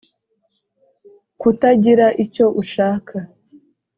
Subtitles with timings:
[1.41, 3.15] -kutagira icyo ushaka